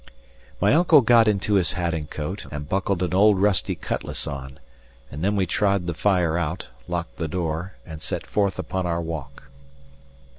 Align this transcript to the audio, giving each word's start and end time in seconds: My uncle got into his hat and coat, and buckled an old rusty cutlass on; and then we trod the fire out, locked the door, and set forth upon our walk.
My 0.59 0.73
uncle 0.73 1.01
got 1.01 1.27
into 1.27 1.53
his 1.53 1.73
hat 1.73 1.93
and 1.93 2.09
coat, 2.09 2.47
and 2.51 2.67
buckled 2.67 3.03
an 3.03 3.13
old 3.13 3.39
rusty 3.39 3.75
cutlass 3.75 4.25
on; 4.25 4.57
and 5.11 5.23
then 5.23 5.35
we 5.35 5.45
trod 5.45 5.85
the 5.85 5.93
fire 5.93 6.39
out, 6.39 6.65
locked 6.87 7.17
the 7.17 7.27
door, 7.27 7.73
and 7.85 8.01
set 8.01 8.25
forth 8.25 8.57
upon 8.57 8.87
our 8.87 8.99
walk. 8.99 9.43